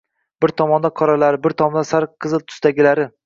[0.45, 3.07] Bir tomonda qoralari, bir tomonda sariq-qizil tusdagilari.